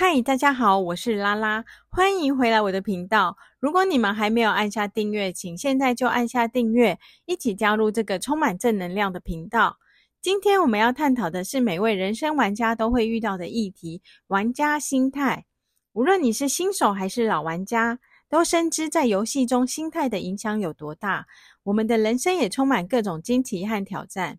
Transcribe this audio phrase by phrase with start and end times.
[0.00, 3.36] 嗨，大家好，我是拉拉，欢迎回来我的频道。
[3.58, 9.76] 如果你们还没有按下订阅，请现在就按下订阅，一起加入这个充满正能量的频道。
[10.22, 15.46] 今天我们要探讨的是每位人生玩家都会遇到的议题——玩家心态。
[15.94, 21.26] 无论你是新手还是老玩家，都深知在游戏中心态的影响有多大。
[21.64, 24.38] 我们的人生也充满各种惊奇和挑战。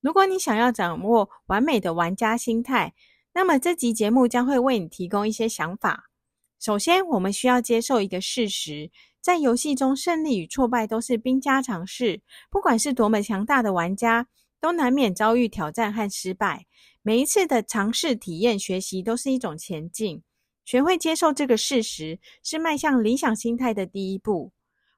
[0.00, 2.94] 如果你想要掌握完美的玩家心态，
[3.32, 6.10] 那么这集节目将会为你提供一些想法。
[6.58, 8.90] 首先，我们需要接受一个事实，
[9.20, 12.22] 在游戏中胜利与挫败都是兵家常事。
[12.50, 14.26] 不管是多么强大的玩家，
[14.60, 16.66] 都难免遭遇挑战和失败。
[17.02, 20.22] 每一次的尝试、体验、学习都是一种前进。
[20.64, 24.52] 学会接受这个事实，是迈向理想心态的第一步。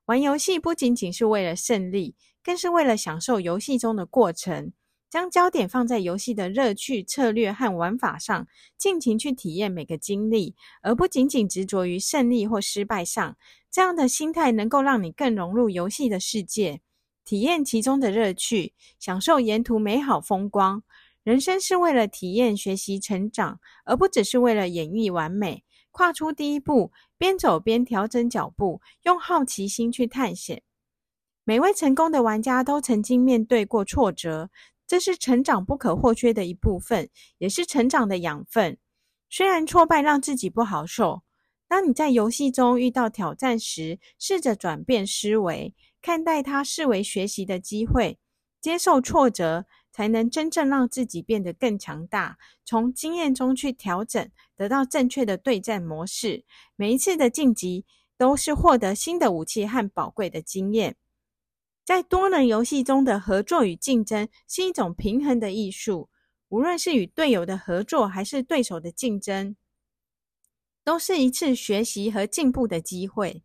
[0.07, 4.73] 玩游戏不仅仅是为了胜利，更是为了享受游戏中的过程。
[5.13, 8.49] 将焦点放在游戏的乐趣、策略和玩法上，
[8.79, 13.37] 尽情去体验每个经历，而不仅仅执着于胜利或失败上。
[13.71, 16.81] 这样的心态能够让你更融入游戏的世界，
[17.27, 20.83] 体验其中的乐趣，享受沿途美好风光。
[21.23, 25.63] 人生是为了体验、学习、成长，而不只是为了演绎完美。
[25.91, 30.63] 跨出第一步，边走边调整脚步，用好奇心去探险。
[31.45, 34.49] 每位成功的玩家都曾经面对过挫折。
[34.93, 38.77] 这是成长不可或缺的一部分，也是成长的养分。
[39.31, 41.23] 虽然挫败让自己不好受，
[41.67, 48.19] 当你在游戏中遇到挑战时，试着转变思维，看待它视为学习的机会，
[48.61, 52.37] 接受挫折，才能真正让自己变得更强大。
[52.63, 56.45] 从经验中去调整，得到正确的对战模式。
[56.77, 57.87] 每一次的晋级，
[58.19, 60.97] 都是获得新的武器和宝贵的经验。
[61.85, 66.09] 在多人游戏中的合作与竞争是一种平衡的艺术。
[66.49, 69.57] 无论是与队友的合作，还是对手的竞争，
[70.85, 73.43] 都是一次学习和进步的机会。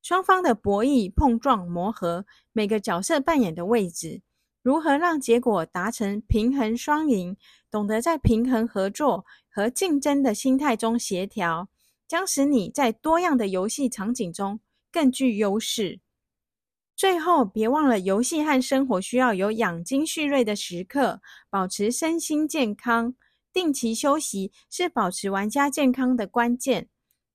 [0.00, 4.22] 双方的博弈、碰撞、磨合，每个角色扮演的位置，
[4.62, 7.36] 如何让结果达成平衡双赢，
[7.70, 11.68] 懂得在平衡合作和竞争的心态中协调，
[12.08, 14.58] 将使你在多样的游戏场景中
[14.90, 16.00] 更具优势。
[16.94, 21.20] 最后，别忘了，游戏和生活需要有养精蓄锐的时刻，
[21.50, 23.14] 保持身心健康。
[23.52, 26.88] 定期休息是保持玩家健康的关键。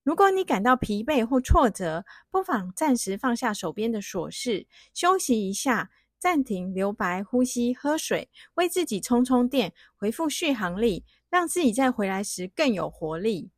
[0.04, 13.52] 如果你感到疲惫或挫折，不妨暂时放下手边的琐事，休息一下，暂停、留白、呼吸、喝水，为自己充充电，恢复续航力，让自己在回来时更有活力。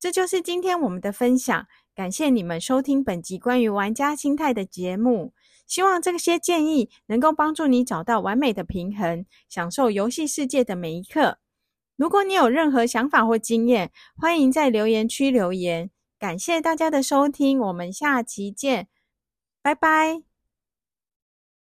[0.00, 1.68] 这就是今天我们的分享。
[1.94, 5.34] 感谢你们收听本集关于玩家心态的节目。
[5.66, 11.38] 希望这些建议能够帮助你找到完美的平衡，享受游戏世界的每一刻。
[11.96, 15.90] 如果你有任何想法或经验，欢迎在留言区留言。
[16.18, 18.88] 感谢大家的收听，我们下期见，
[19.62, 20.31] 拜拜。